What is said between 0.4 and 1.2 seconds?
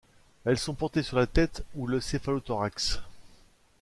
Elles sont portées sur